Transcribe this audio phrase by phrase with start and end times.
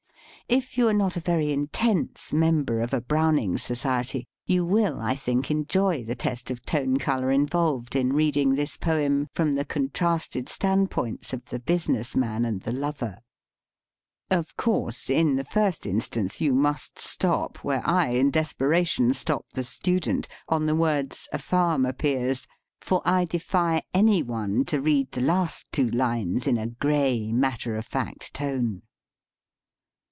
[0.49, 5.15] If you are not a very "intense" member of a Browning society you will, I
[5.15, 10.49] think, enjoy the test of tone color involved in reading this poem from the contrasted
[10.49, 13.19] standpoints of the business man and the lover.
[14.29, 19.53] Of course, in the first instance you must stop where I, in des peration, stopped
[19.53, 22.45] the student on the words," a farm appears.''
[22.81, 27.77] For I defy any one to read the last two lines in a gray, matter
[27.77, 28.81] of fact tone.